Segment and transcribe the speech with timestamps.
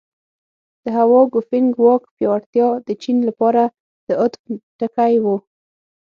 [0.83, 3.63] د هوا ګوفینګ واک پیاوړتیا د چین لپاره
[4.07, 4.41] د عطف
[4.79, 5.25] ټکی و.